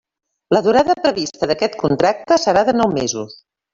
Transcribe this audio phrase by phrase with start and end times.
[0.55, 3.37] La durada prevista d'aquest contracte serà de nou mesos.